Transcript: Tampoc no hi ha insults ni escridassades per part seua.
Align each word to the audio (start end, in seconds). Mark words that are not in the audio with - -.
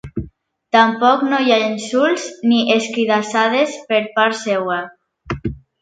Tampoc 0.75 1.25
no 1.33 1.41
hi 1.47 1.53
ha 1.55 1.59
insults 1.65 2.27
ni 2.51 2.63
escridassades 2.79 3.79
per 3.93 4.01
part 4.19 4.41
seua. 4.43 4.81